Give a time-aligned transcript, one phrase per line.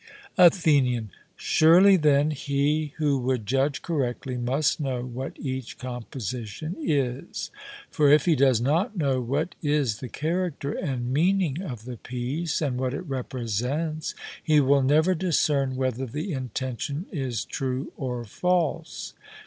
[0.39, 7.51] ATHENIAN: Surely then he who would judge correctly must know what each composition is;
[7.91, 12.63] for if he does not know what is the character and meaning of the piece,
[12.63, 19.13] and what it represents, he will never discern whether the intention is true or false.